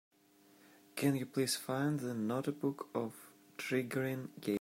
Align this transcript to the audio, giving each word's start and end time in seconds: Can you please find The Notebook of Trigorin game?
Can 0.95 1.15
you 1.15 1.27
please 1.27 1.55
find 1.55 1.99
The 1.99 2.15
Notebook 2.15 2.87
of 2.95 3.13
Trigorin 3.59 4.29
game? 4.39 4.49